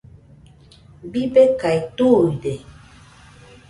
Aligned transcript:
Bibekae 1.11 1.79
tuide. 1.95 2.53